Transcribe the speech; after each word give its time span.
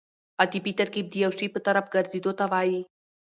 عطفي 0.43 0.71
ترکیب 0.79 1.05
د 1.09 1.15
یو 1.23 1.31
شي 1.37 1.47
په 1.53 1.59
طرف 1.67 1.85
ګرځېدو 1.93 2.31
ته 2.39 2.45
وایي. 2.51 2.81